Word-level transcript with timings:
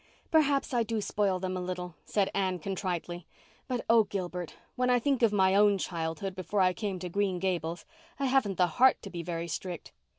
"Perhaps 0.31 0.73
I 0.73 0.81
do 0.81 0.99
spoil 0.99 1.39
them 1.39 1.55
a 1.55 1.61
little," 1.61 1.93
said 2.05 2.31
Anne 2.33 2.57
contritely, 2.57 3.27
"but, 3.67 3.85
oh, 3.87 4.05
Gilbert, 4.05 4.55
when 4.75 4.89
I 4.89 4.97
think 4.97 5.21
of 5.21 5.31
my 5.31 5.53
own 5.53 5.77
childhood 5.77 6.33
before 6.33 6.61
I 6.61 6.73
came 6.73 6.97
to 6.97 7.07
Green 7.07 7.37
Gables 7.37 7.85
I 8.19 8.25
haven't 8.25 8.57
the 8.57 8.65
heart 8.65 8.99
to 9.03 9.11
be 9.11 9.21
very 9.21 9.47
strict. 9.47 9.91